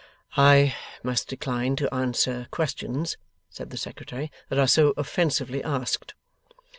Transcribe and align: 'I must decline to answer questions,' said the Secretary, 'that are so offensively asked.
'I 0.35 0.73
must 1.03 1.27
decline 1.27 1.75
to 1.75 1.93
answer 1.93 2.47
questions,' 2.49 3.17
said 3.51 3.69
the 3.69 3.77
Secretary, 3.77 4.31
'that 4.49 4.57
are 4.57 4.67
so 4.67 4.95
offensively 4.97 5.63
asked. 5.63 6.15